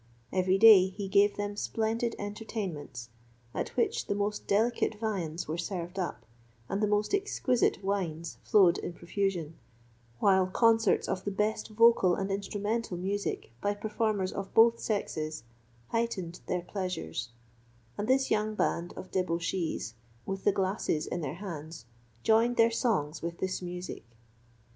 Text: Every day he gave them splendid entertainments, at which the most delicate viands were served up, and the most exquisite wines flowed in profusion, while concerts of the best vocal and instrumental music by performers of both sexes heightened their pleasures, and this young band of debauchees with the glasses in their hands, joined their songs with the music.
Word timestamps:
Every 0.33 0.57
day 0.57 0.87
he 0.87 1.07
gave 1.07 1.37
them 1.37 1.55
splendid 1.55 2.15
entertainments, 2.17 3.09
at 3.53 3.77
which 3.77 4.07
the 4.07 4.15
most 4.15 4.47
delicate 4.47 4.95
viands 4.95 5.47
were 5.47 5.59
served 5.59 5.99
up, 5.99 6.25
and 6.67 6.81
the 6.81 6.87
most 6.87 7.13
exquisite 7.13 7.83
wines 7.83 8.39
flowed 8.43 8.79
in 8.79 8.93
profusion, 8.93 9.59
while 10.17 10.47
concerts 10.47 11.07
of 11.07 11.23
the 11.23 11.29
best 11.29 11.67
vocal 11.67 12.15
and 12.15 12.31
instrumental 12.31 12.97
music 12.97 13.51
by 13.61 13.75
performers 13.75 14.31
of 14.31 14.51
both 14.55 14.79
sexes 14.79 15.43
heightened 15.89 16.39
their 16.47 16.61
pleasures, 16.63 17.29
and 17.95 18.07
this 18.07 18.31
young 18.31 18.55
band 18.55 18.93
of 18.93 19.11
debauchees 19.11 19.93
with 20.25 20.45
the 20.45 20.51
glasses 20.51 21.05
in 21.05 21.21
their 21.21 21.35
hands, 21.35 21.85
joined 22.23 22.57
their 22.57 22.71
songs 22.71 23.21
with 23.21 23.37
the 23.37 23.47
music. 23.63 24.03